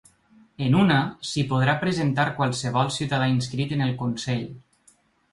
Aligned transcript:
En 0.67 0.75
una, 0.83 0.95
s’hi 1.31 1.41
podrà 1.51 1.75
presentar 1.83 2.25
qualsevol 2.39 2.89
ciutadà 2.95 3.27
inscrit 3.33 3.75
en 3.77 3.85
el 3.89 3.93
consell. 4.01 4.41